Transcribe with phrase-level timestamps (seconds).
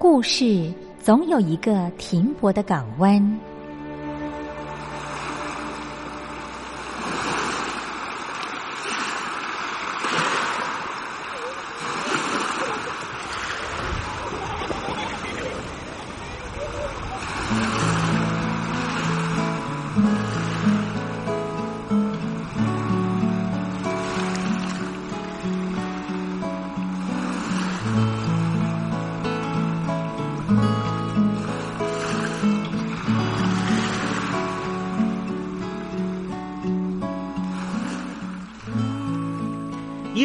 [0.00, 3.20] 故事总有一个停泊的港湾。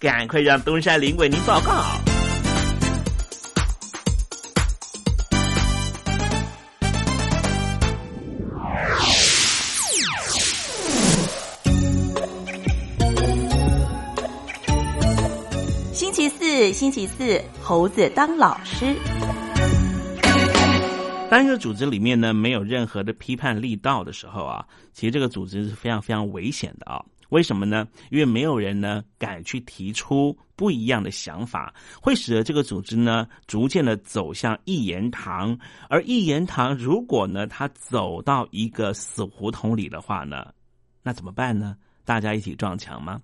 [0.00, 1.84] 赶快让东山林为您报告。
[15.92, 18.96] 星期四，星期四，猴子当老师。
[21.28, 24.64] 当一个组织里面呢没有任何的批判力道的时候啊，
[24.94, 27.04] 其实这个组织是非常非常危险的啊。
[27.30, 27.88] 为什么呢？
[28.10, 35.58] 因为没有人呢敢去提出不一样的想法，会使得这个组织呢逐渐的走向一言堂。
[35.88, 40.52] 而一言堂如果呢它走到一个死胡同里的话呢，
[41.02, 41.76] 那怎么办呢？
[42.04, 43.20] 大家一起撞墙吗？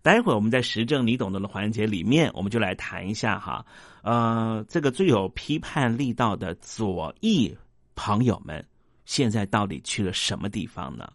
[0.00, 3.64] 待会儿我们在实证你懂得的环节里面，我们就来谈一下哈。
[4.02, 7.54] 呃，这个最有批判力道的左翼
[7.94, 8.64] 朋友们，
[9.04, 11.12] 现在到底去了什么地方呢？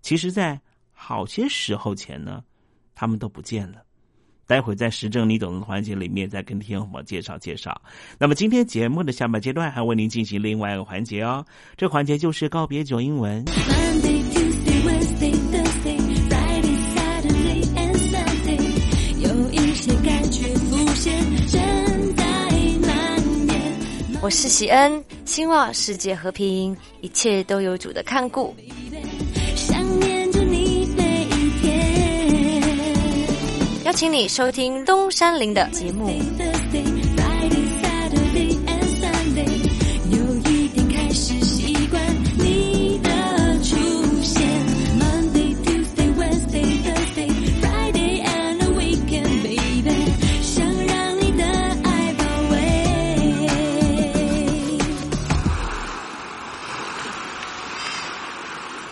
[0.00, 0.60] 其实，在
[1.02, 2.44] 好些时候前呢，
[2.94, 3.78] 他们都不见了。
[4.46, 7.80] 待会儿在时政你懂的环节里面，再跟听众们介绍介绍。
[8.18, 11.42] 那么今天节目的下半阶段还为您进行另外一个环节哦，
[11.74, 13.42] 这环节就是告别九英文。
[24.22, 28.54] 我是喜恩，希望世界和平，一切都有主的看顾。
[33.90, 36.16] 邀请你收听东山林的节目。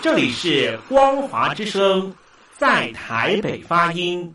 [0.03, 2.13] 这里是光华之声，
[2.57, 4.35] 在台北发音。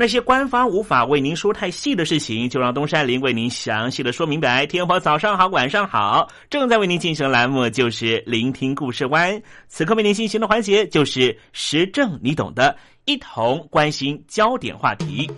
[0.00, 4.64] 那些官方无法为您说太细的事情，就让东山林为您详细的说明白。
[4.64, 9.42] 天婆早上好，晚上好，正在为您进行的栏目就是聆听故事湾。
[9.66, 12.76] 此刻为您进行的环节就是时政，你懂的，
[13.06, 15.28] 一同关心焦点话题。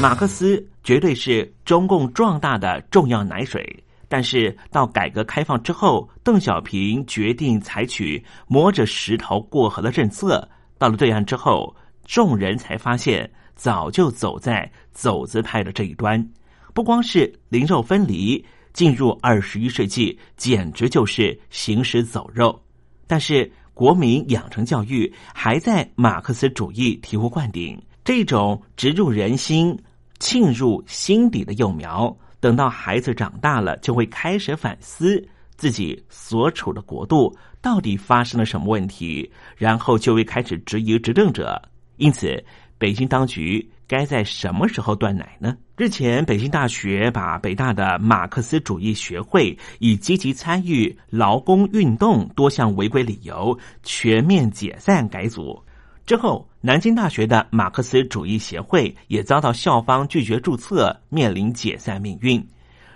[0.00, 3.82] 马克思绝对是中共壮大的重要奶水。
[4.08, 10.48] 但是到改革开放之后，邓小平决定采取摸着石头过河的政策。
[10.78, 16.24] 到了对岸之后，众人才发现，早就走在走资派的这一端。
[16.72, 22.62] 不光是灵肉分离，进入二十一世纪，简直就是行尸走肉。
[23.06, 29.76] 但是国民养成教育还在马克思主义醍醐灌顶，这种植入人心、
[30.18, 32.16] 沁入心底的幼苗。
[32.40, 35.22] 等到孩子长大了，就会开始反思
[35.56, 41.60] 自己所处的国度到底发生了什么问题，然后就会开始质疑执政者。
[41.96, 42.44] 因此，
[42.78, 45.56] 北京当局该在什么时候断奶呢？
[45.78, 55.62] 日前，北京大学把北大的马克思主义学会以积极参与劳工运动多项违规理由全面解散改组。
[56.06, 62.44] 之后，南京大学的马克思主义协会也遭到校方拒绝注册，面临解散命运。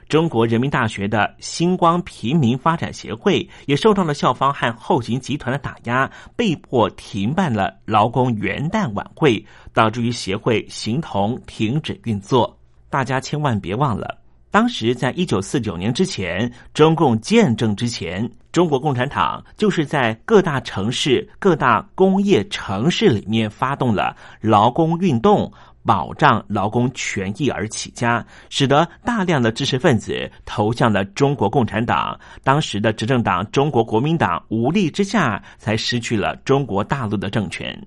[0.09, 12.59] 中国人民大学的星光平民发展协会也受到了校方和后勤集团的打压，被迫停办了劳工元旦晚会，导致于协会形同停止运作。
[12.89, 14.20] 大家千万别忘了。
[14.51, 25.53] 当时，在一九四九年之前，中共建政之前，中国共产党就是在各大城市、各大工业城市里面发动了劳工运动，
[25.85, 32.19] 保障劳工权益而起家，使得大量的知识分子投向了中国共产党。
[32.43, 37.81] 当时的执政党中国国民党无力之下，才失去了中国大陆的政权。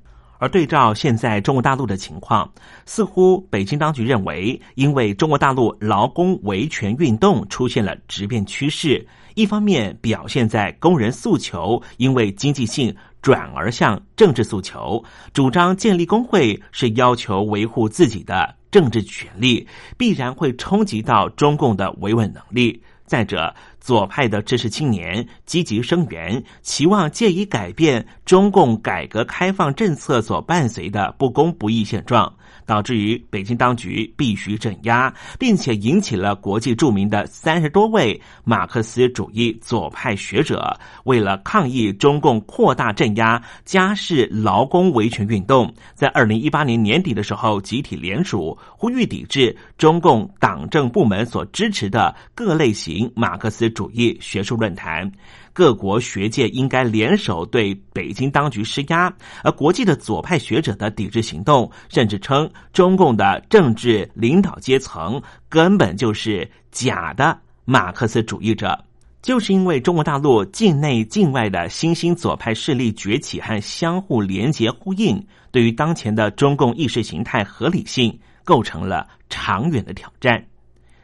[0.44, 2.52] 而对照现在中国大陆的情况，
[2.86, 19.66] 似乎北京当局认为，因为中国大陆劳工维权运动出现了质变趋势，一方面表现在工人诉求因为经济性转而向政治诉求，主张建立工会是要求维护自己的政治权利，
[19.98, 22.84] 必然会冲击到中共的维稳能力。
[23.06, 32.34] 再者，左派的知识青年积极声援，期望借以改变中共改革开放政策所伴随的不公不义现状。
[32.66, 55.12] 导致于北京当局必须镇压，并且引起了国际著名的三十多位马克思主义左派学者，为了抗议中共扩大镇压家事劳工维权运动，在二零一八年年底的时候集体联署，呼吁抵制中共党政部门所支持的各类型马克思主义学术论坛。
[55.54, 68.84] 各国学界应该联手对北京当局施压，而国际的左派学者的抵制行动，甚至称中共的政治领导阶层根本就是假的马克思主义者。
[69.22, 80.44] 就是因为中国大陆境内境外的新兴左派势力崛起和相互连结呼应，对于当前的中共意识形态合理性构成了长远的挑战。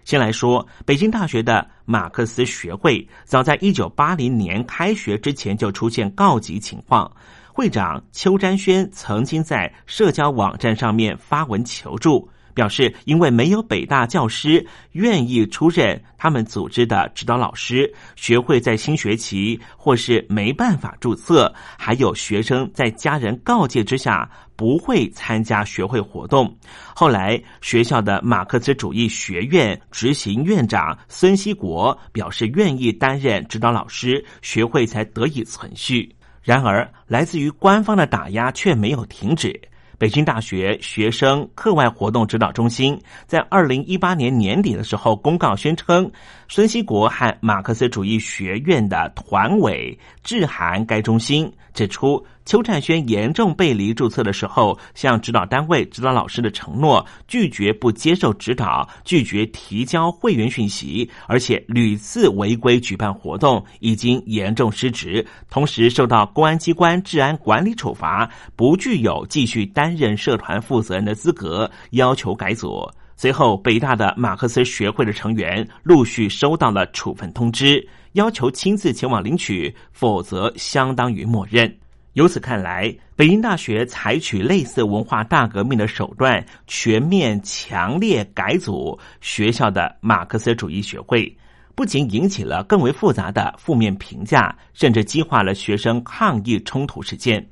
[0.09, 7.11] 先来说，北京大学的马克思学会，早在一九八零年开学之前就出现告急情况。
[7.53, 12.27] 会长邱占轩曾经在社交网站上面发文求助。
[12.55, 26.53] 表示，因为没有北大教师愿意出任他们组织的指导老师，学会在新学期或是没办法注册，还有学生在家人告诫之下不会参加学会活动。
[26.93, 36.13] 后来，学校的马克思主义学院执行院长孙锡国表示愿意担任指导老师，学会才得以存续。
[36.43, 39.57] 然而，来自于官方的打压却没有停止。
[39.97, 42.97] 北京大学学生课外活动指导中心
[43.27, 46.09] 在二零一八年年底的时候公告宣称，
[46.51, 52.25] 孙锡国和马克思主义学院的团委致函该中心，指出。
[52.45, 72.89] 邱占轩严重背离注册的时候，向指导单位、指导老师的承诺，拒绝不接受指导，拒绝提交会员讯息，而且屡次违规举办活动，已经严重失职，同时受到公安机关治安管理处罚，不具有继续担任社团负责人的资格，要求改组。
[73.21, 81.69] 随后，北大的马克思学会的成员陆续收到了处分通知，要求亲自前往领取，否则相当于默认。
[82.13, 91.37] 由此看来，北京大学采取类似文化大革命的手段，全面强烈改组学校的马克思主义学会，
[91.75, 97.45] 不仅引起了更为复杂的负面评价，甚至激化了学生抗议冲突事件。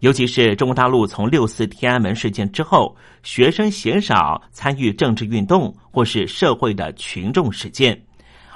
[0.00, 8.00] 尤其是中国大陆从六四天安门事件之后，学生鲜少参与政治运动或是社会的群众事件，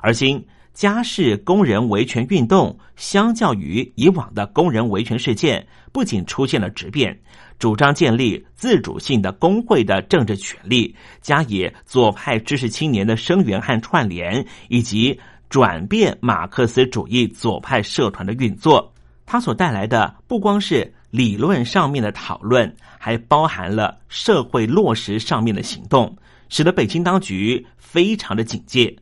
[0.00, 0.44] 而今。
[0.74, 7.14] 家事工人维权运动，相较于以往的工人维权事件，不仅出现了质变，
[7.58, 15.20] 主张建立自主性的工会的政治权利，加以左派知识青年的声援和串联，以及
[15.50, 18.90] 转变马克思主义左派社团的运作。
[19.26, 26.16] 它所带来的不光是理论上面的讨论，还包含了社会落实上面的行动，
[26.48, 28.96] 使得北京当局非常的警戒。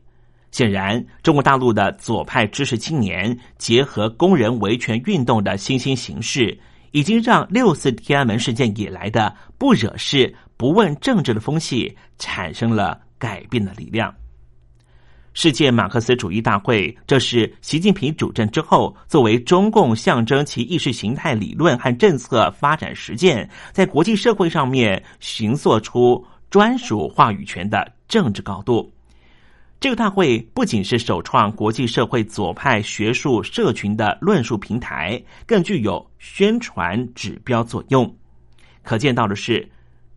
[0.51, 6.59] 显然，中国大陆的左派知识青年结合工人维权运动的新兴形式，
[6.91, 14.13] 已经让六四天安门事件以来的不惹事、不问政治的风气产生了改变的力量。
[15.33, 28.91] 世界马克思主义大会，这是习近平主政之后，作为中共象征其意识形态理论和政策发展实践，在国际社会上面寻塑出专属话语权的政治高度。
[29.79, 38.13] 这个大会不仅是首创国际社会左派学术社群的论述平台，更具有宣传指标作用。
[38.83, 39.67] 可见到的是，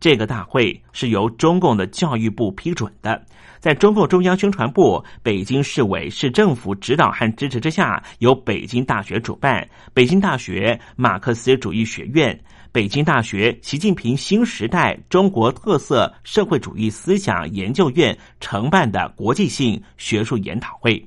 [0.01, 3.25] 这个大会是由中共的教育部批准的。
[3.65, 12.39] 在中共中央宣传部、北京市委市政府指导和支持之下，由北京大学主办，北京大学马克思主义学院、
[12.73, 21.03] 北京大学习近平新时代中国特色社会主义思想研究院承办的国际性学术研讨会。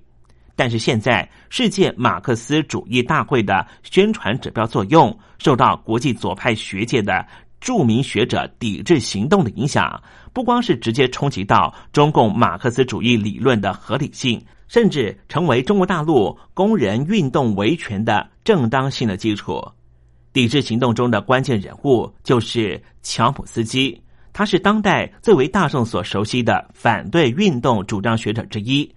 [0.56, 7.24] 但是现在，世界马克思主义大会的宣传指标作用，受到国际左派学界的。
[7.60, 19.62] 著名学者抵制行动的影响，不光是直接冲击到中共马克思主义理论的合理性，甚至成为中国大陆工人运动维权的正当性的基础。
[20.32, 24.00] 抵制行动中的关键人物就是乔姆斯基，
[24.34, 28.94] 他是当代最为大众所熟悉的反对运动主张学者之一，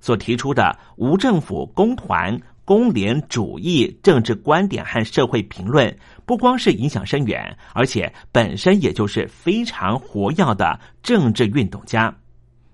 [0.00, 2.40] 所提出的无政府工团。
[2.66, 5.94] 工联主义政治观点和社会评论，
[6.26, 12.14] 不光是影响深远，而且本身也就是非常活跃的政治运动家。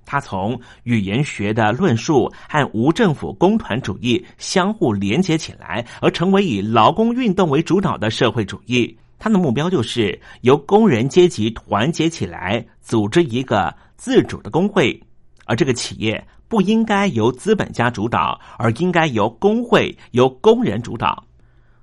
[0.04, 8.96] 他从语言学的论述和无政府工团主义相互连接起来，而成为以劳工运动为主导的社会主义。
[9.18, 15.00] 他的目标就是由工人阶级团结起来，组织一个自主的工会，
[15.44, 16.26] 而这个企业。
[16.48, 21.24] 不应该由资本家主导，而应该由工会、由工人主导。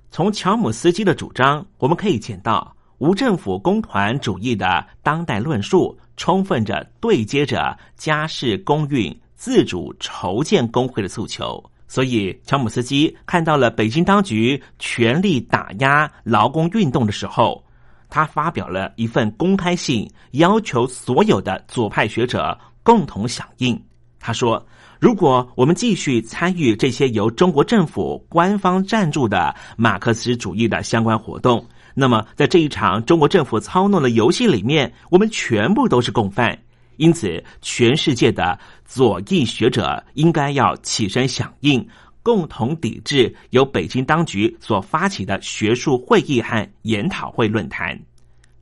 [0.09, 11.63] 从乔姆斯基的主张，我们可以见到无政府工团主义的当代论述，充分着对接着家事公运自主筹建工会的诉求。
[11.87, 17.63] 所以，乔姆斯基看到了北京当局全力打压劳工运动的时候，
[18.09, 23.79] 他发表了一份公开信，要求所有的左派学者共同响应。
[24.19, 24.65] 他说
[24.99, 36.57] ：“如果我们继续参与这些由中国政府官方赞助的马克思主义的相关活动，那么在这一场中国政府操弄的游戏里面，我们全部都是共犯。
[36.97, 41.87] 因此，全世界的左翼学者应该要起身响应，
[42.23, 47.97] 共同抵制由北京当局所发起的学术会议和研讨会论坛。”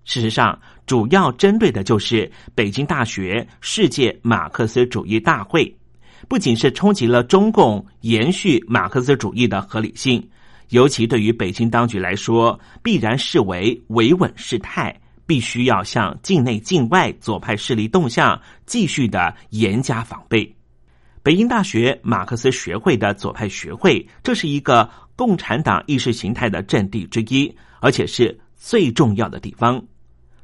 [0.04, 5.76] 事实上，主要针对的就是北京大学世界马克思主义大会，
[6.28, 10.28] 不仅是冲击了中共延续马克思主义的合理性，
[10.70, 14.96] 尤其对于北京当局来说，必然视为维稳事态，
[15.26, 20.56] 必须要向境内境外左派势力动向继续的严加防备。
[21.24, 29.84] 北京大学马克思学会的左派学会，这是一个共产党意识形态的阵地之一，而且是最重要的地方。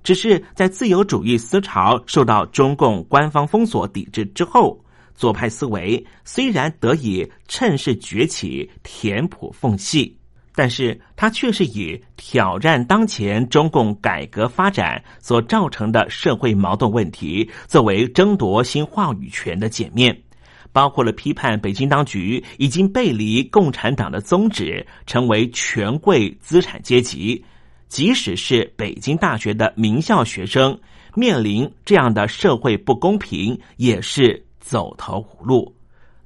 [0.04, 4.84] 只是在自由主义思潮受到中共官方封锁抵制之后，
[5.14, 10.18] 左派思维虽然得以趁势崛起、填补缝隙，
[10.56, 20.20] 但是它却是以挑战当前中共改革发展所造成的社会矛盾问题作为争夺新话语权的界面，
[20.72, 27.46] 包括了批判北京当局已经背离共产党的宗旨，成为权贵资产阶级。
[27.92, 30.80] 即使是北京大学的名校学生，
[31.14, 35.76] 面临这样的社会不公平，也是走投无路。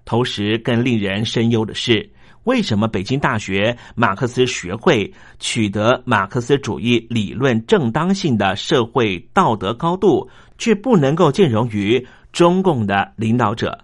[0.06, 2.08] 同时，更令人深忧的是，
[2.43, 13.75] 为什么北京大学马克思学会取得马克思主义理论正当性的社会道德高度，却不能够兼容于中共的领导者？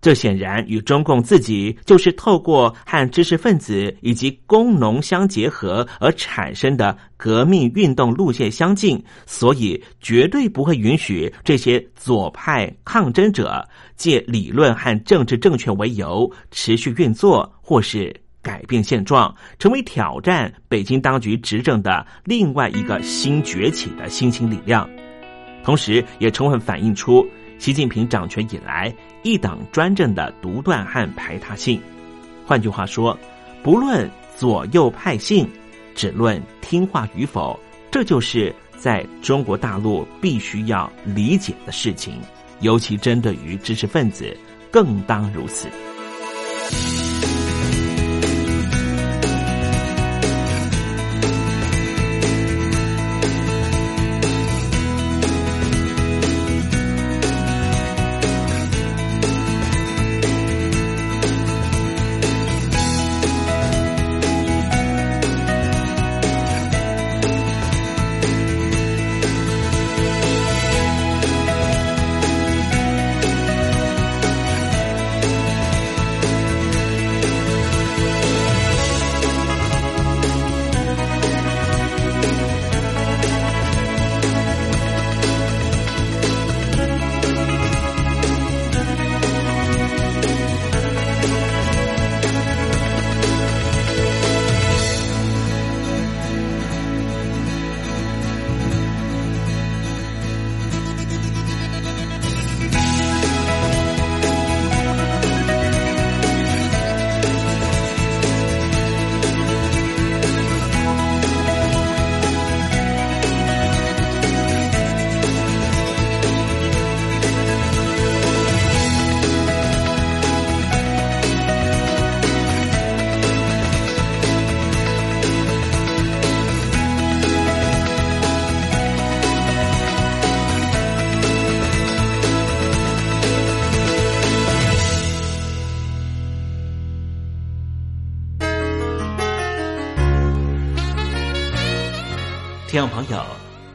[0.00, 24.88] 这显然与中共自己就是透过和知识分子以及工农相结合而产生的革命运动路线相近，所以绝对不会允许这些左派抗争者借理论和政治正确为由持续运作，或是改变现状，成为挑战北京当局执政的另外一个新崛起的新兴力量，
[25.64, 27.26] 同时也充分反映出。
[27.58, 31.80] 习近平掌权以来一党专政的独断和排他性。
[32.46, 33.18] 换句话说，
[33.62, 35.48] 不论左右派性，
[35.94, 37.58] 只论听话与否，
[37.90, 42.14] 这就是在中国大陆必须要理解的事情。
[42.60, 44.36] 尤其针对于知识分子，
[44.70, 45.68] 更当如此。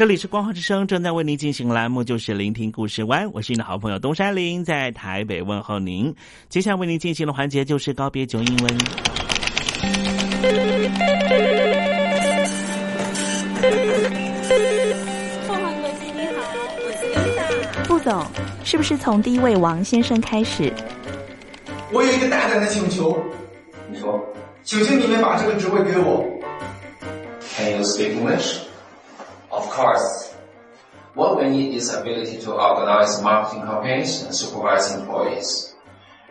[0.00, 6.16] 这里是光华之声，正在为您进行栏目就是聆听故事湾，我是你的好朋友东山林，在台北问候您。
[6.48, 8.78] 接下来为您进行的环节就是告别九英文。
[15.46, 16.40] 凤凰国际你好，
[17.90, 18.26] 我总，
[18.64, 20.72] 是不是从第一位王先生开始？
[21.92, 23.22] 我有一个大胆的请求，
[23.92, 24.18] 你说，
[24.62, 26.24] 请求你们把这个职位给我。
[27.58, 28.69] Can you speak English?
[29.51, 30.33] Of course.
[31.13, 35.73] What we need is ability to organize marketing campaigns and supervise employees.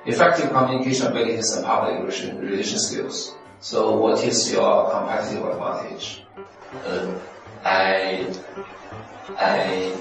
[0.05, 3.33] Effective communication abilities and public relation, relation skills.
[3.61, 6.23] So what is your competitive advantage?
[6.85, 7.09] Uh,
[7.65, 8.27] I,
[9.39, 9.93] I,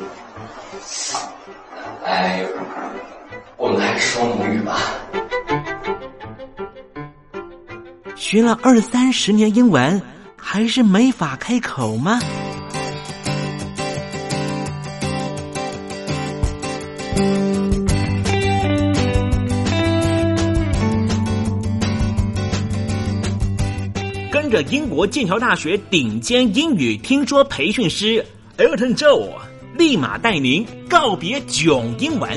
[2.06, 2.46] I,
[3.56, 4.78] 我们还是说母语吧。
[8.18, 10.02] 学了二三十年英文，
[10.36, 12.20] 还是没法开口吗？
[24.31, 28.25] 跟着英国剑桥大学顶尖英语听说培训师
[28.57, 29.31] Elton Joe，
[29.77, 32.31] 立马带您告别囧英文。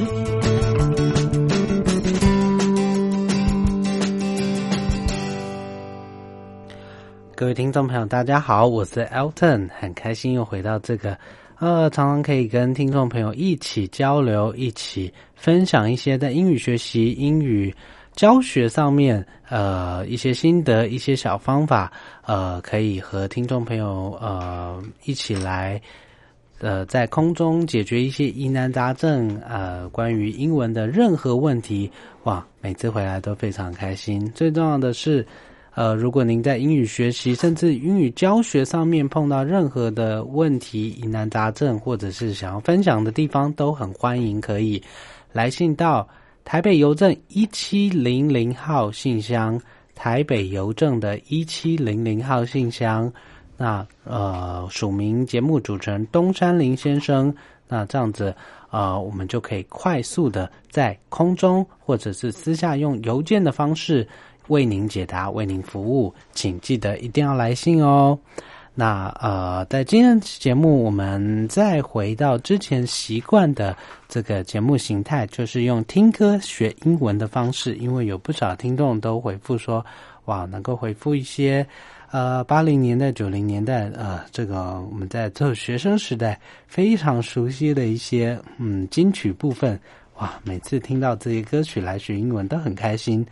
[7.36, 11.17] 各位听众朋友，大家好，我是 Elton，很开心又回到这个，
[11.62, 17.71] 呃，常常可以跟听众朋友一起交流，一起分享一些在英语学习、英语
[18.15, 21.93] 教学上面，呃，一些心得、一些小方法，
[22.26, 25.80] 呃，可以和听众朋友呃一起来，
[26.62, 31.91] 呃，在空中解决一些疑难杂症，呃，关于英文的任何问题，
[32.24, 34.28] 哇，每次回来都非常开心。
[34.32, 35.24] 最重要的是。
[35.73, 44.84] 呃，如果您在英语学习甚至英语教学上面碰到任何的问题、疑难杂症，或者是想要分享的地方，都很欢迎可以
[45.31, 46.05] 来信到
[46.43, 49.57] 台北邮政一七零零号信箱，
[49.95, 53.12] 台北邮政的一七零零号信箱。
[53.55, 57.34] 那呃，署名节目主持人东山林先生。
[57.67, 58.36] 那这样子，
[58.71, 64.05] 呃，我们就可以快速的在空中或者是私下用邮件的方式。
[64.52, 68.20] 为您解答，为您服务，请记得一定要来信哦。
[68.74, 73.74] 那呃，在今天节目，我们再回到之前习惯的
[74.10, 77.76] 这个节目形态，就是用听歌学英文的方式。
[77.76, 79.86] 因为有不少听众都回复说，
[80.26, 81.66] 哇，能够回复一些
[82.12, 86.38] 呃八零年代、九零年代呃，这个我们在做学生时代
[86.68, 89.80] 非常熟悉的一些嗯金曲部分，
[90.18, 93.26] 哇，每次听到这些歌曲来学英文都很开心。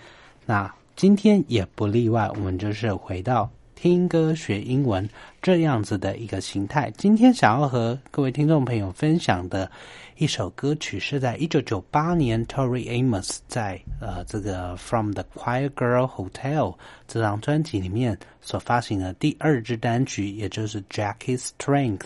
[0.45, 3.49] 那今天也不例外，我们就是回到。
[3.73, 5.09] 听歌学英文
[5.41, 6.91] 这样子的一个形态。
[6.97, 9.71] 今天想要和各位听众朋友分享的
[10.17, 16.75] 一首歌曲，是在一九九八年 Tori Amos 在呃这个 From the Quiet Girl Hotel
[17.07, 21.99] 这张专辑里面所发行的第二支单曲，也就是 Jackie Strength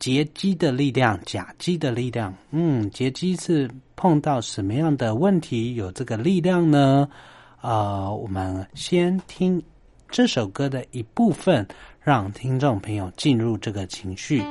[0.00, 2.34] 劫机的力量，假机的力量。
[2.50, 7.08] 嗯，劫机是碰到什么样的问题有这个力量呢？
[7.60, 9.62] 呃，我们先听。
[10.12, 11.64] 这首歌的一部分，
[12.02, 14.42] 让听众朋友进入这个情绪。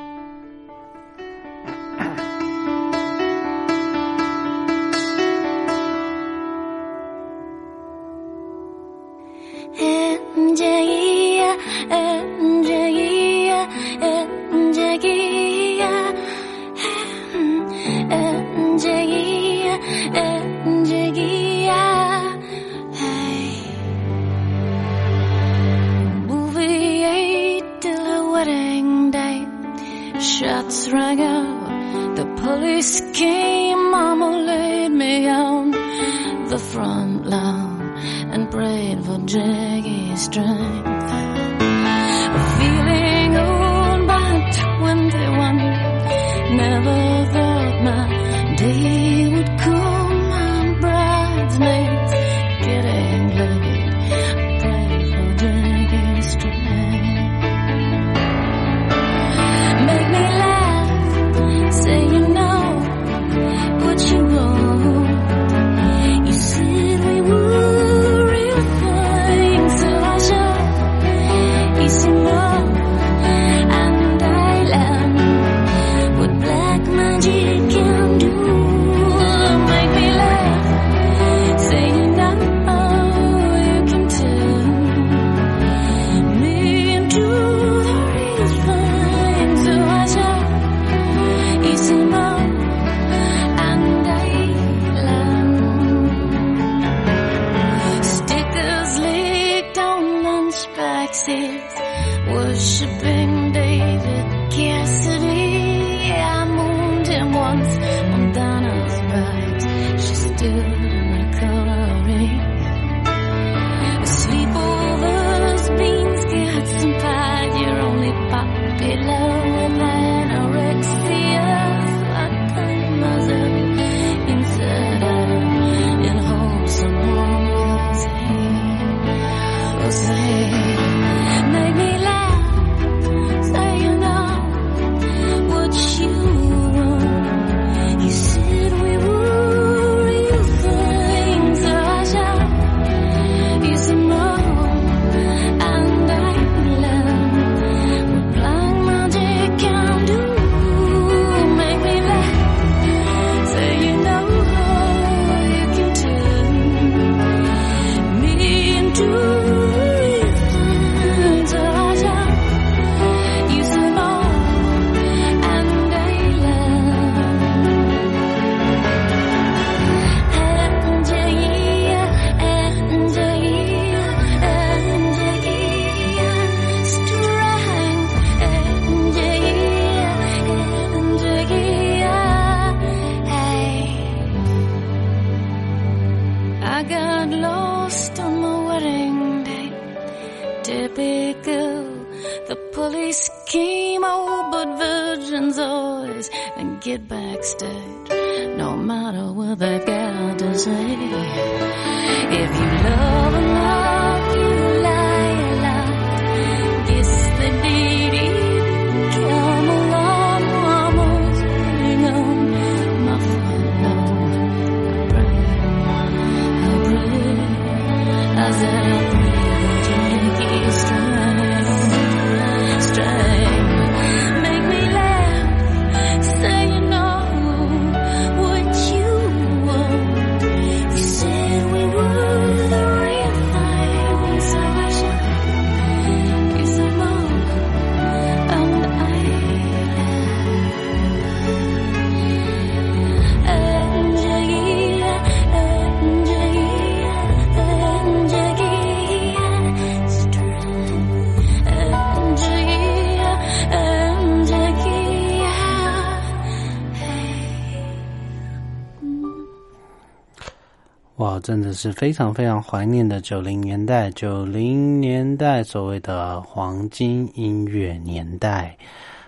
[261.19, 264.09] 哇真的是非常非常怀念的九零年代。
[264.11, 268.73] 九零年代所谓的黄金音乐年代，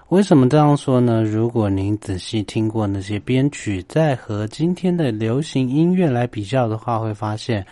[0.07, 1.21] 为什么这样说呢？
[1.21, 7.65] 如果您仔细听过那些编曲，再和今天的流行音乐来比较的话，会发现，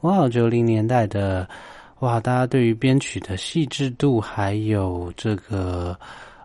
[0.00, 1.46] 哇，九零年代的，
[1.98, 5.94] 哇，大家对于编曲的细致度，还有这个。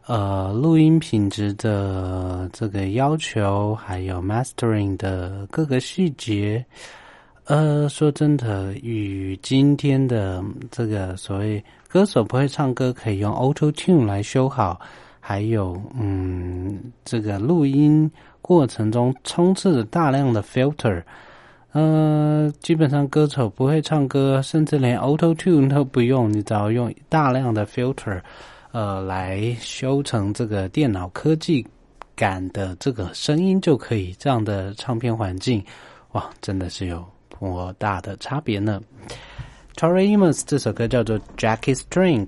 [0.07, 6.65] 呃，录音品质的这个要求，还有 mastering 的各个细节，
[7.51, 14.79] 呃，说真的，与今天的这个所谓歌手不会唱歌可以用 Auto Tune 来修好，
[15.19, 18.09] 还有嗯，这个录音
[18.41, 21.03] 过程中充斥着大量的 filter，
[21.73, 28.21] 呃，基本上歌手不会唱歌，甚至连 Auto Tune 都不用，你只要用大量的 filter。
[28.71, 31.67] 呃，来修成这个电脑科技
[32.15, 35.61] 感的这个声音就可以，这样的唱片环境，
[36.13, 37.05] 哇，真的是有
[37.49, 38.81] 多大的差别呢。
[39.75, 42.27] Tori Amos 这首歌叫做《Jackie Strength》，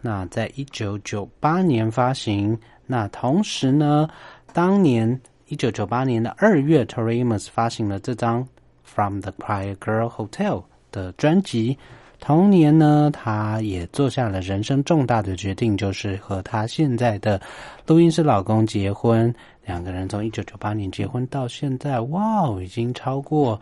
[0.00, 2.58] 那在一九九八年发行。
[2.86, 4.08] 那同时呢，
[4.52, 8.42] 当年一九九八年的二月，Tori Amos 发行了这张
[8.84, 11.76] 《From the Quiet Girl Hotel》的专辑。
[12.20, 17.38] 同年呢，他也做下了人生重大的决定，就是和他现在的
[17.86, 19.34] 录音师老公结婚。
[19.66, 23.60] 两个人从一九九八年结婚到现在，哇，已经超过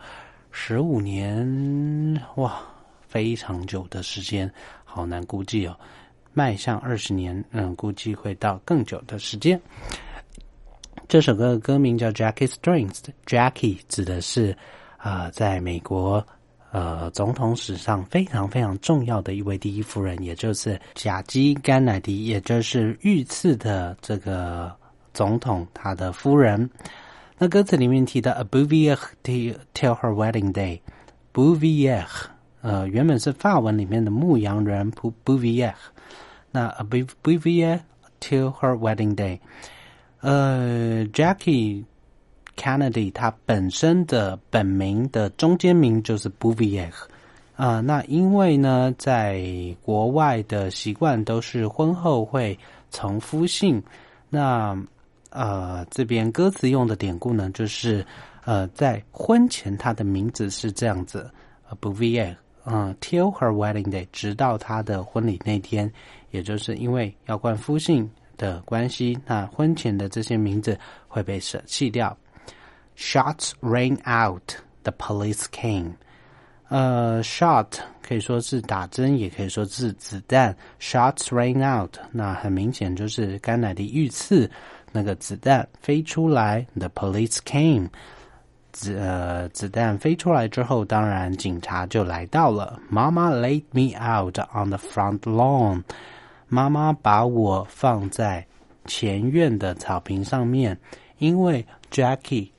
[0.55, 2.61] 十五年，哇，
[3.07, 4.49] 非常久的时间，
[4.85, 5.75] 好难估计哦。
[6.31, 9.59] 迈向二十年，嗯，估计会到更久的时间。
[11.07, 14.55] 这首歌的歌名叫《Jackie Strings》，Jackie 指的是
[14.97, 16.25] 啊，在美国。
[16.71, 24.75] 呃，总统史上非常非常重要的一位第一夫人，也就是贾基·甘乃迪，也就是遇刺的这个
[25.13, 26.67] 总统他的夫人。
[27.43, 32.05] 那歌词里面提到 “a bouvier till her wedding day”，bouvier，
[32.61, 34.89] 呃，原本是法文里面的牧羊人
[35.25, 35.73] ，bouvier。
[36.51, 37.81] 那 “a bouvier
[38.21, 39.39] till her wedding day”，
[40.21, 41.83] 呃，Jackie。
[42.55, 46.91] Kennedy 他本身的本名的中间名就是 Bouvier
[47.57, 49.43] 啊，那因为呢，在
[49.81, 52.57] 国外的习惯都是婚后会
[52.91, 53.83] 从夫姓，
[54.29, 54.77] 那
[55.33, 58.05] 呃这边歌词用的典故呢，就是
[58.45, 61.29] 呃在婚前他的名字是这样子
[61.81, 65.91] ，Bouvier，嗯，till her wedding day，直到他的婚礼那天，
[66.31, 72.15] 也就是因为要冠夫姓的关系，那婚前的这些名字会被舍弃掉。
[72.95, 74.53] Shots rang out.
[74.83, 75.93] The police came.
[76.67, 77.67] 呃，shot
[78.01, 80.55] 可以说是打针，也可以说是子弹。
[80.79, 84.49] Shots rang out，那很明显就是甘乃迪遇刺，
[84.93, 86.65] 那个子弹飞出来。
[86.77, 87.89] The police came.
[88.71, 92.79] 子呃，子弹飞出来之后，当然警察就来到了。
[92.89, 95.83] Mama laid me out on the front lawn.
[96.47, 98.47] 妈妈把我放在
[98.85, 100.79] 前院的草坪上面，
[101.17, 102.51] 因为 Jackie。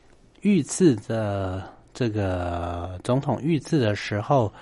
[0.42, 1.62] 遇刺的
[1.94, 4.53] 这个总统遇刺的时候，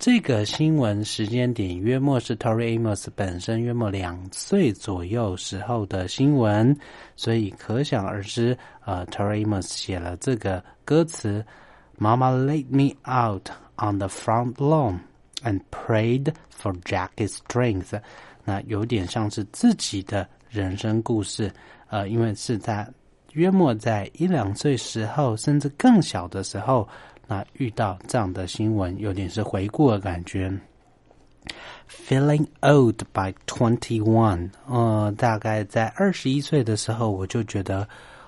[0.00, 6.74] 这个新闻时间点约莫是 Tori Amos 本身约莫两岁左右时候的新闻，
[7.16, 11.44] 所以可想而知，呃，Tori Amos 写了这个歌词
[11.98, 15.00] ：“Mama laid me out on the front lawn
[15.42, 18.00] and prayed for Jackie's strength。”
[18.42, 21.52] 那有点像是自己的人生故事，
[21.88, 22.90] 呃，因为是在。
[23.34, 26.88] 约莫在一两岁时候，甚至更小的时候，
[27.29, 30.51] 那遇到这样的新闻，有点是回顾的感觉。
[31.87, 37.87] Feeling old by twenty one，呃，大概在二十一岁的时候，我就觉得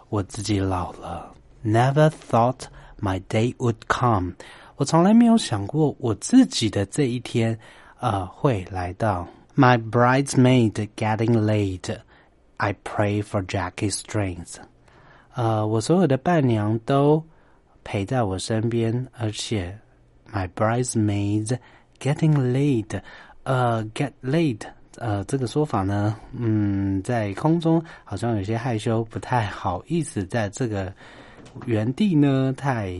[0.09, 1.33] 我自己老了。
[1.65, 2.65] Never thought
[2.99, 4.33] my day would come，
[4.75, 7.57] 我从来没有想过我自己的这一天，
[7.99, 9.27] 呃，会来到。
[9.55, 14.57] My bridesmaid getting laid，I pray for Jackie's strength。
[15.33, 17.23] 呃，我所有的伴娘都
[17.84, 19.76] 陪在我身边，而且
[20.32, 21.56] my bridesmaids
[22.00, 23.00] getting late，
[23.44, 24.62] 呃，get late，
[24.96, 30.92] 呃，这个说法呢，嗯，在空中好像有些害羞，不太好意思在这个
[31.66, 32.94] 原地呢太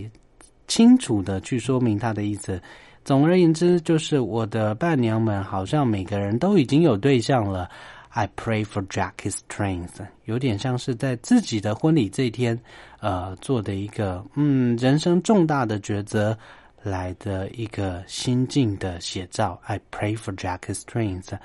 [0.69, 2.61] 清楚的去说明它的意思。
[3.05, 7.69] 总而言之，就是我的伴娘们好像每个人都已经有对象了。
[8.15, 12.61] I pray for Jackie's strength，有点像是在自己的婚礼这一天，
[13.01, 16.37] 呃，做的一个嗯人生重大的抉择
[16.83, 19.59] 来的一个心境的写照。
[19.65, 21.39] I pray for Jackie's strength，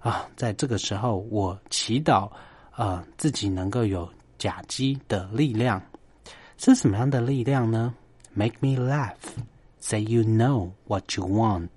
[0.00, 2.30] 啊，在这个时候我祈祷，
[2.76, 4.06] 呃，自己能够有
[4.36, 5.82] 甲基的力量。
[6.58, 7.94] 是什么样的力量呢
[8.34, 11.70] ？Make me laugh，Say you know what you want，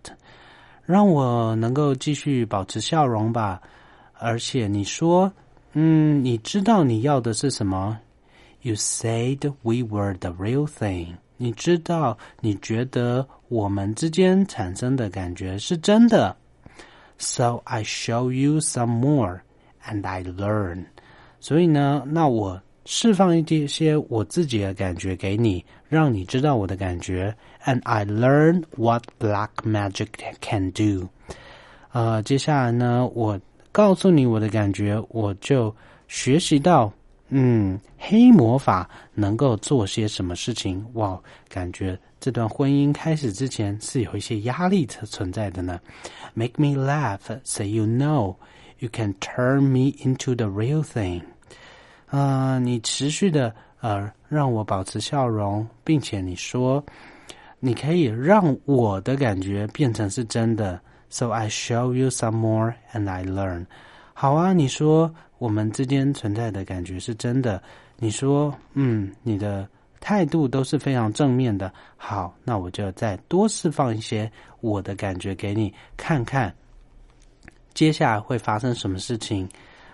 [0.86, 3.62] 让我能够继续保持笑容吧。
[4.24, 5.30] 而且你说，
[5.74, 8.00] 嗯，你知道你要的是什么
[8.62, 11.18] ？You said we were the real thing。
[11.36, 16.38] 你知道，你觉得我们之间产生的感觉是真的。
[17.18, 19.42] So I show you some more,
[19.86, 20.86] and I learn。
[21.42, 27.36] 所以呢，那我释放一些我自己的感觉给你，让你知道我的感觉。
[27.66, 30.08] And I learn what black magic
[30.40, 31.10] can do。
[31.92, 33.38] 呃，接下来呢，我
[33.74, 35.76] 告诉你我的感觉，我就
[36.08, 36.94] 学习到，
[37.30, 40.86] 嗯，黑魔法能够做些什么事情。
[40.94, 41.20] 哇，
[41.50, 45.80] 感觉这段婚姻开始之前是有一些压力存在的呢。
[46.36, 48.36] Make me laugh, say you know,
[48.78, 51.24] you can turn me into the real thing。
[52.12, 53.52] 啊，你持续的
[53.82, 56.86] 呃让我保持笑容，并且你说
[57.60, 60.80] 你可以让我的感觉变成是真的。
[61.14, 63.68] So I show you some more and I learn。
[64.16, 67.62] 好啊，你说我们之间存在的感觉是真的。
[67.98, 71.72] 你说嗯，你的态度都是非常正面的。
[71.98, 76.52] 好，那我就再多释放一些我的感觉给你看看，
[77.76, 79.48] 接下来会发生什么事情。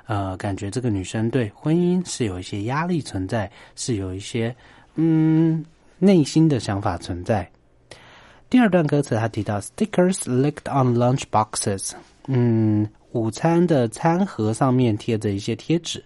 [0.05, 4.55] 呃，感觉这个女生对婚姻是有一些压力存在，是有一些
[4.95, 5.65] 嗯
[5.97, 7.51] 内心的想法存在。
[8.49, 11.91] 第二段歌词他提到 stickers licked on lunch boxes，
[12.27, 16.03] 嗯，午餐的餐盒上面贴着一些贴纸。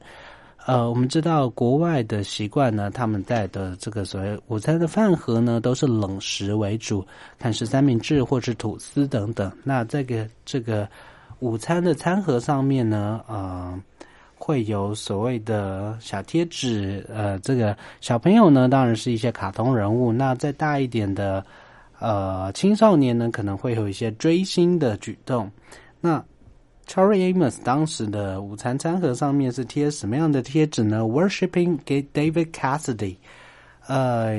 [0.65, 7.05] 呃，我们知道国外的习惯呢，他们在的这个所谓午餐的饭盒呢，都是冷食为主，
[7.39, 9.49] 看是三明治或是吐司等等。
[9.63, 10.87] 那这个这个
[11.39, 13.81] 午餐的餐盒上面呢，呃。
[14.35, 20.11] 会有所谓的小贴纸，呃，这个小朋友呢，当然是一些卡通人物。
[20.11, 21.41] 那再大一点的，
[22.03, 25.49] 呃，青少年呢，可能会有一些追星的举动。
[26.01, 26.21] 那
[26.85, 33.15] Tori Amos 当时的午餐餐盒上面是贴什么样的贴纸呢？Worshipping 给 David Cassidy，
[33.87, 34.33] 呃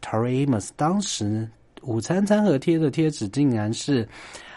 [0.00, 1.48] ，Tori Amos 当时
[1.82, 4.08] 午餐餐盒贴的贴纸竟然是。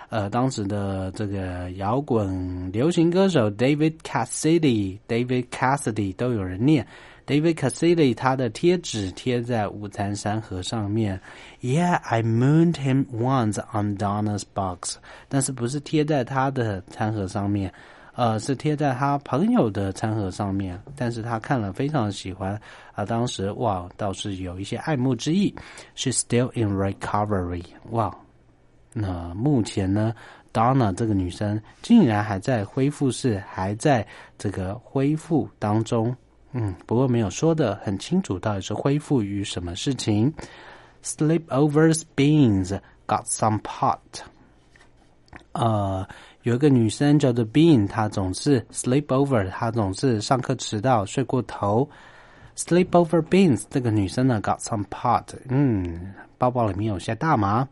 [0.09, 6.85] 呃，当时的这个摇滚流行歌手 David Cassidy，David Cassidy 都有人念
[7.27, 11.19] David Cassidy，他的贴纸贴在午餐餐盒上面。
[11.59, 14.97] Yeah, I mooned him once on Donna's box，
[15.27, 17.73] 但是不是贴在他的餐盒上面，
[18.13, 20.79] 呃，是贴在他朋友的餐盒上面。
[20.95, 22.59] 但是他看了非常喜欢
[22.93, 25.55] 啊，当时哇，倒是有一些爱慕之意。
[25.95, 28.15] She's still in recovery，哇。
[28.93, 30.13] 那目前呢
[30.53, 34.05] ，Donna 这个女生竟然还在恢复室，还在
[34.37, 36.15] 这个恢复当中。
[36.57, 40.33] 嗯，不过没有说的很清楚，到底是恢复于什么事情。
[41.03, 43.99] Sleepovers beans got some pot。
[45.51, 46.07] 呃，
[46.43, 51.89] 有一个女生叫做 Bean，她总是 sleepover，她总是上课迟到，睡过头。
[52.55, 55.25] Sleepover beans 这个女生呢，got some pot。
[55.49, 57.67] 嗯，包包里面有些大麻。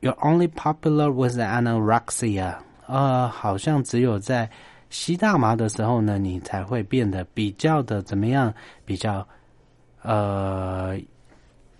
[0.00, 2.56] You're only popular with anorexia，
[2.88, 4.50] 呃，好像只有在
[4.94, 9.26] 吸大麻的时候呢，你才会变得比较的怎么样，比较
[10.02, 10.96] 呃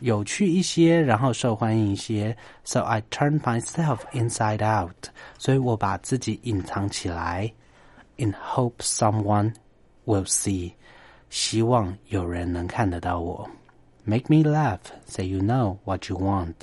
[0.01, 2.37] 有趣一些，然后受欢迎一些。
[2.65, 7.53] So I turn myself inside out，所以我把自己隐藏起来
[8.17, 9.55] ，in hope someone
[10.05, 10.73] will see，
[11.31, 13.49] 希望有人能看得到我。
[14.03, 16.55] Make me laugh, say you know what you want.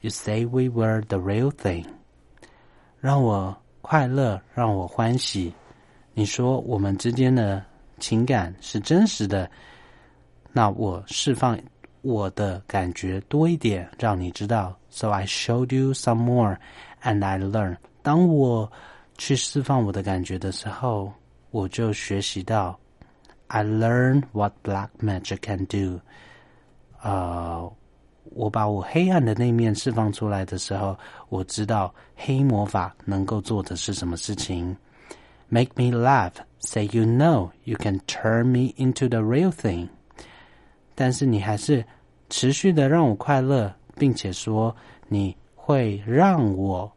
[0.00, 1.86] You say we were the real thing，
[3.00, 5.52] 让我快乐，让我欢喜。
[6.18, 7.64] 你说我们之间的
[8.00, 9.48] 情感是真实的，
[10.52, 11.56] 那我释放
[12.02, 14.76] 我的感觉多一点，让你知道。
[14.90, 16.56] So I showed you some more,
[17.04, 17.76] and I learn。
[18.02, 18.68] 当我
[19.16, 21.12] 去释放我的感觉的时候，
[21.52, 22.76] 我就学习到。
[23.46, 26.00] I learn what black magic can do。
[27.00, 27.72] 呃。
[28.32, 30.98] 我把我黑暗的那面释放出来的时候，
[31.28, 34.76] 我知道黑魔法能够做的是什么事情。
[35.49, 39.89] Make me laugh, say you know you can turn me into the real thing。
[40.95, 41.85] 但是你还是
[42.29, 44.75] 持续的让我快乐，并且说
[45.07, 46.91] 你会让我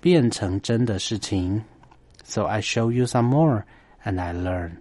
[0.00, 1.62] 变成真的事情。
[2.24, 3.64] So I show you some more,
[4.04, 4.72] and I learn。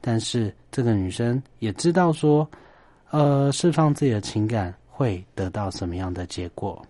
[0.00, 2.48] 但是这个女生也知道说，
[3.10, 4.74] 呃，释放自己的情感。
[4.96, 6.80] 会得到什么样的结果？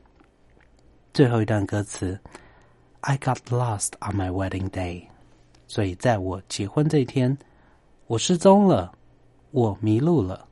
[1.15, 2.21] 最后一段歌词：
[3.01, 5.05] I got lost on my wedding day。
[5.70, 7.38] 所以在我结婚这一天，
[8.08, 8.92] 我失踪了，
[9.52, 10.48] 我迷路了。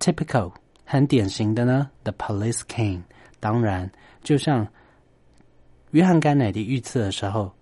[0.00, 0.50] Typical，
[0.86, 1.90] 很典型的呢。
[2.02, 3.02] The police came，
[3.40, 3.90] 当然，
[4.24, 4.66] 就像
[5.90, 7.52] 约翰甘乃迪遇刺的时候，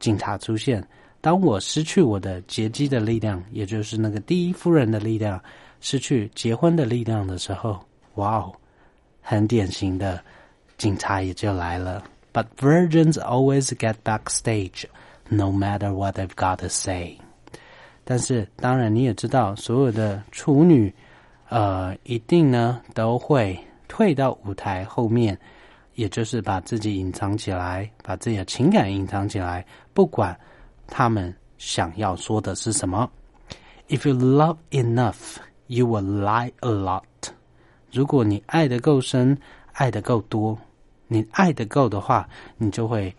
[0.00, 0.84] 警察出现。
[1.20, 5.40] 当我失去我的劫机的力量，也就是那个第一夫人的力量，
[5.80, 7.78] 失去结婚的力量的时候，
[8.16, 8.52] 哇哦，
[9.22, 10.20] 很典型的，
[10.76, 12.02] 警察也就来了。
[12.32, 14.84] But virgins always get backstage,
[15.30, 17.16] no matter what they've got to say。
[18.04, 20.92] 但是，当然你也知道，所有的处女，
[21.48, 23.58] 呃，一定呢都会
[23.88, 25.38] 退到舞台后面，
[25.94, 29.64] 也就是把自己隐藏起来，把自己的情感隐藏起来，
[29.94, 30.38] 不管。
[30.92, 33.08] 他们想要说的是什么
[33.90, 35.36] ？If you love enough,
[35.68, 37.04] you will lie a lot。
[37.92, 39.38] 如果你爱的够深，
[39.74, 40.58] 爱的够多，
[41.06, 43.14] 你爱的够的话，你就会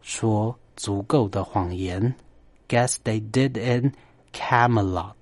[0.00, 2.14] 说足够的谎言。
[2.68, 3.92] Guess they did in
[4.32, 5.14] Camelot。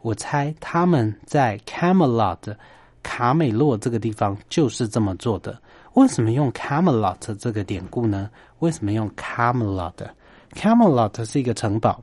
[0.00, 2.56] 我猜他们在 Camelot
[3.02, 5.60] 卡美洛这个地方就是这么做的。
[5.94, 8.30] 为什么用 Camelot 这个典故呢？
[8.58, 12.00] 为什么用 Camelot？Camelot 是一个城堡，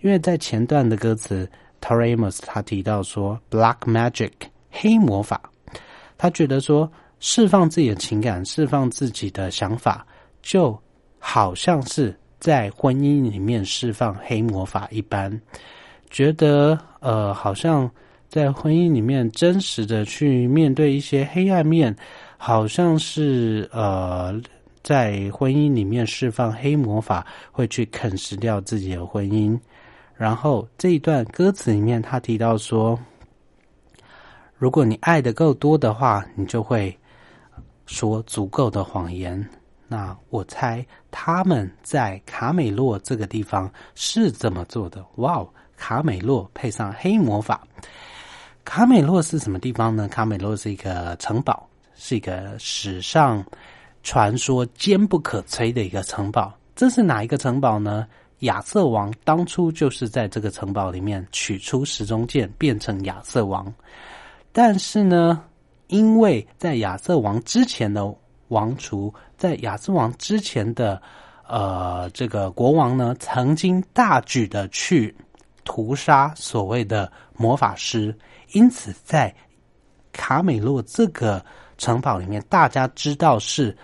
[0.00, 1.48] 因为在前段的歌词
[1.80, 4.32] ，Tori Amos 他提到说 Black Magic
[4.70, 5.50] 黑魔法，
[6.16, 10.06] 他觉得说释放自己的情感，释放自己的想法，
[10.42, 10.78] 就
[11.26, 15.40] 好像是在婚姻里面释放黑魔法一般，
[16.10, 17.90] 觉得呃好像
[18.28, 21.96] 在婚姻里面真实的去面对一些黑暗面，
[22.36, 24.38] 好像是呃。
[24.84, 29.58] 在婚姻里面释放黑魔法，会去啃食掉自己的婚姻。
[30.14, 32.98] 然后这一段歌词里面，他提到说
[34.58, 36.94] ：“如果你爱的够多的话，你就会
[37.86, 39.42] 说足够的谎言。”
[39.88, 45.04] 那我猜他们在卡美洛这个地方是这么做的。
[45.16, 47.66] 哇哦，卡美洛配上黑魔法。
[48.64, 50.08] 卡美洛是什么地方呢？
[50.08, 53.44] 卡美洛是一个城堡，是一个史上。
[54.06, 58.06] 传说坚不可摧的一个城堡，这是哪一个城堡呢？
[58.40, 63.72] 亚瑟王当初就是在这个城堡里面取出时钟剑，变成亚瑟王。
[64.52, 65.42] 但是呢，
[65.86, 68.14] 因为在亚瑟王之前的
[68.48, 71.00] 王储，在亚瑟王之前的
[71.48, 75.14] 呃这个国王呢，曾经大举的去
[75.64, 78.16] 屠杀所谓的魔法师，
[78.52, 79.34] 因此在
[80.12, 81.44] 卡美洛这个
[81.78, 83.76] 城堡里面，大家知道是。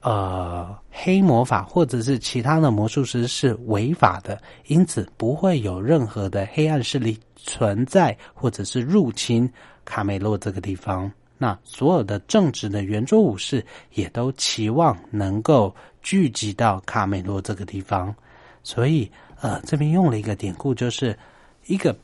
[0.00, 9.52] 呃，黑魔法或者是其他的魔术师是违法的，因此不会有任何的黑暗势力存在，或者是入侵
[9.84, 11.10] 卡梅洛这个地方。
[11.38, 13.64] 那所有的正直的圆桌武士
[13.94, 18.14] 也都期望能够聚集到卡梅洛这个地方。
[18.62, 19.10] 所以，
[19.40, 21.18] 呃，这边用了一个典故，就是
[21.66, 21.96] 一个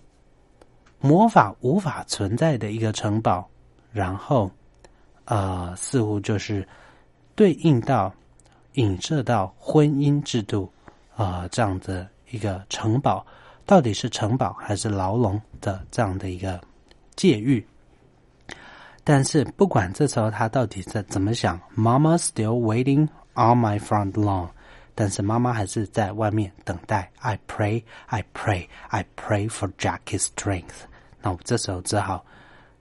[1.00, 3.46] 魔法无法存在的一个城堡，
[3.92, 4.50] 然后，
[5.26, 6.66] 呃，似乎就是。
[7.36, 8.14] 对应到、
[8.74, 10.72] 影射到婚姻制度
[11.16, 13.26] 啊，这样的一个城堡，
[13.66, 16.60] 到底是城堡还是牢笼的这样的一个
[17.16, 17.66] 界域？
[19.03, 24.49] 但是不管这时候他到底在怎么想，Mama still waiting on my front lawn，
[24.93, 27.11] 但是妈妈还是在外面等待。
[27.19, 30.85] I pray, I pray, I pray for Jackie's strength。
[31.21, 32.25] 那我这时候只好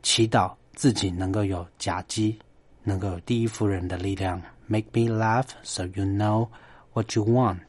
[0.03, 2.39] 祈祷自己能够有夹击。
[2.85, 4.41] 能够有第一夫人的力量。
[4.67, 6.49] Make me laugh so you know
[6.95, 7.61] what you want.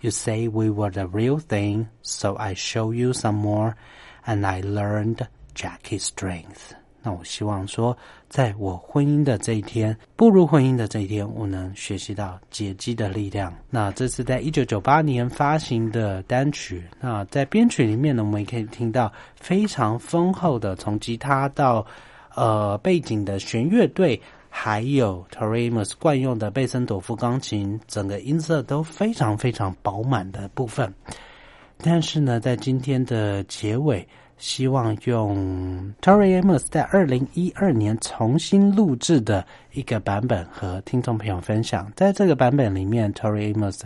[0.00, 3.74] You say we were the real thing, so I show you some more,
[4.24, 6.74] and I learned Jackie's strength.
[7.03, 7.97] 那我希望说，
[8.29, 13.53] 在我婚姻的这一天，步入婚姻的这一天，我能学习到解基的力量。
[13.69, 16.83] 那这是在一九九八年发行的单曲。
[16.99, 21.85] 那在编曲里面呢，我们也可以听到非常丰厚的，从吉他到
[22.35, 30.93] 呃，背景的弦乐队，还有 Tori Amos 惯用的贝森朵夫钢琴，整个音色都非常非常饱满的部分。
[31.83, 34.07] 但是呢，在今天的结尾，
[34.41, 41.89] 希望用 Tori Amos 在二零一二年重新录制的一个版本和听众朋友分享。
[41.95, 43.81] 在这个版本里面，Tori Amos。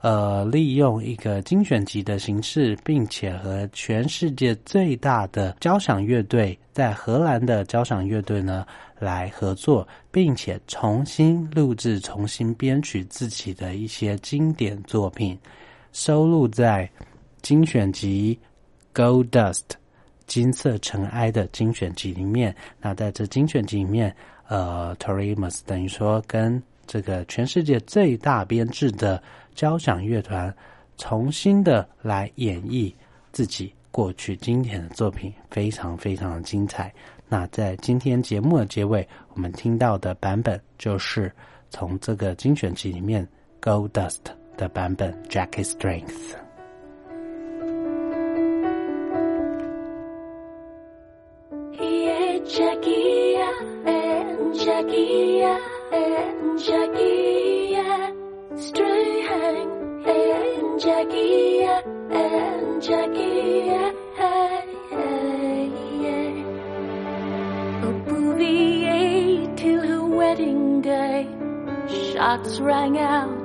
[0.00, 8.64] 呃，利用一个精选集的形式，并且和全世界最大的交响乐队，在荷兰的交响乐队呢
[8.96, 15.36] 来合作，并且重新录制、重新编曲自己的一些经典作品，
[15.92, 16.88] 收录在
[17.42, 18.38] 精选集
[18.96, 19.62] 《Gold Dust》
[20.28, 22.54] 金色尘埃的精选集里面。
[22.80, 24.14] 那在这精选集里面，
[24.46, 29.20] 呃，Tori Amos 等于说跟这个全世界最大编制的。
[29.58, 30.54] 交响乐团
[30.96, 32.94] 重新的来演绎
[33.32, 36.94] 自己过去经典的作品，非常非常的精彩。
[37.28, 39.04] 那在今天节目的结尾，
[39.34, 41.32] 我们听到的版本就是
[41.70, 43.26] 从这个精选集里面
[43.68, 44.18] 《Gold Dust》
[44.56, 46.06] 的版本《Jackie Strength》。
[52.58, 53.52] Jackie eh,
[53.86, 55.58] and Jackie eh,
[55.92, 57.76] and Jackie
[58.56, 63.70] Strang and eh, Jackie and Jackie
[68.08, 71.28] Bouvier till her wedding day.
[71.86, 73.44] Shots rang out.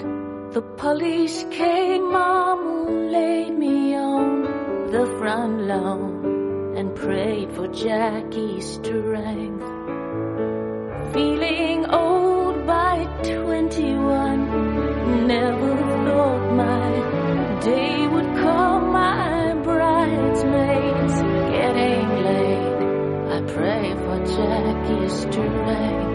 [0.53, 4.41] The police came mama laid me on
[4.89, 6.22] the front lawn
[7.03, 9.61] prayed for Jackie's strength.
[11.13, 15.75] Feeling old by 21, never
[16.05, 18.93] thought my day would come.
[18.93, 21.15] My bridesmaids
[21.57, 22.77] getting late.
[23.35, 26.12] I pray for Jackie's strength.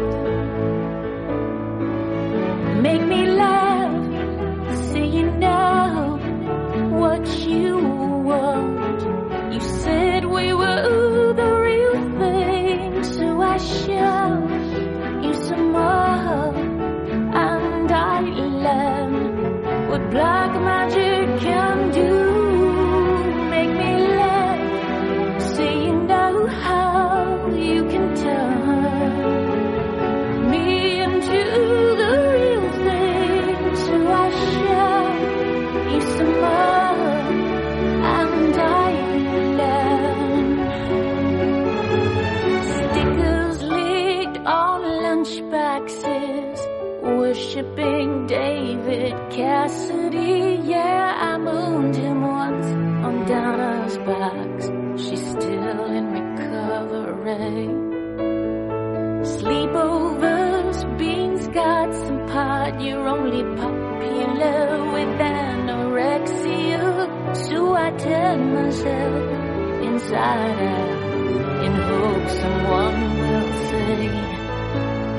[68.89, 71.65] Myself inside out.
[71.65, 74.09] In hope someone will say,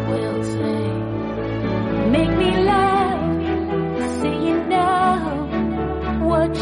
[0.09, 0.81] will say,
[2.15, 6.57] make me laugh, so you know what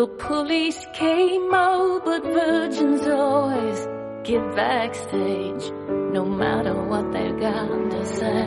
[0.00, 3.86] The police came out, but virgins always
[4.24, 5.70] get backstage,
[6.16, 8.46] no matter what they're gonna say.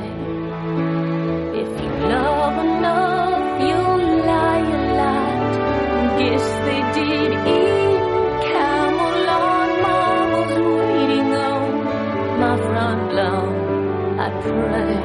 [1.62, 5.52] If you love enough, you'll lie a lot.
[6.18, 8.02] Guess they did in
[8.50, 9.70] Camelot.
[9.86, 14.20] Mama's waiting on my front lawn.
[14.26, 14.96] I pray,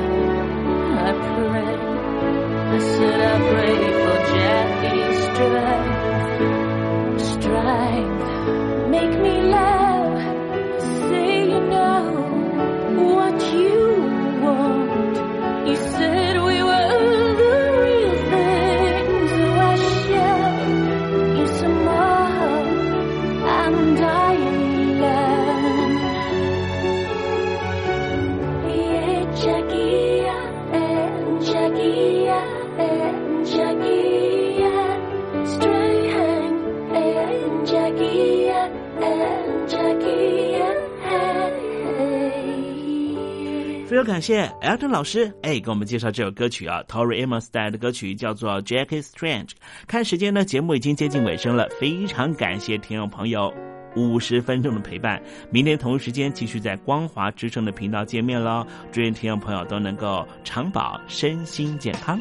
[1.09, 1.97] I pray.
[2.21, 8.29] I said I pray for Jackie's strength, strength.
[8.95, 9.88] Make me laugh,
[44.09, 49.48] 感谢 Elton 老师，哎，给我们介绍这首歌曲啊，Tori Amos 带来的歌曲叫做《Jackie Strange》。
[49.86, 53.52] 看时间呢，节目已经接近尾声了，非常感谢听众朋友
[53.94, 55.22] 五十分钟的陪伴。
[55.50, 58.66] 明天同一时间继续在光华之声的频道见面喽。
[58.90, 62.18] 祝愿听众朋友都能够长保身心健康。